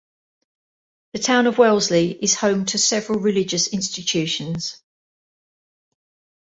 The 1.13 1.19
town 1.19 1.45
of 1.45 1.59
Wellesley 1.59 2.11
is 2.13 2.33
home 2.33 2.65
to 2.65 2.79
several 2.79 3.19
religious 3.19 3.67
institutions. 3.67 4.81